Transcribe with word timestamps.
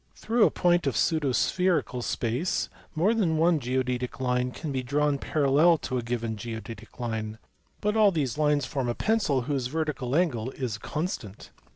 Through 0.15 0.47
a 0.47 0.49
point 0.49 0.87
of 0.87 0.97
pseudo 0.97 1.31
spherical 1.31 2.01
space 2.01 2.69
more 2.95 3.13
than 3.13 3.37
one 3.37 3.59
geodetic 3.59 4.19
line 4.19 4.49
can 4.49 4.71
be 4.71 4.81
drawn 4.81 5.19
parallel 5.19 5.77
to 5.77 5.99
a 5.99 6.01
given 6.01 6.35
goedetic 6.35 6.99
line, 6.99 7.37
but 7.81 7.95
all 7.95 8.09
these 8.09 8.35
lines 8.35 8.65
form 8.65 8.89
a 8.89 8.95
pencil 8.95 9.43
whose 9.43 9.67
vertical 9.67 10.15
angle 10.15 10.49
is 10.55 10.79
constant. 10.79 11.51